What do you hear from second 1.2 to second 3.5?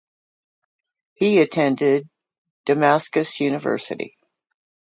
attended Damascus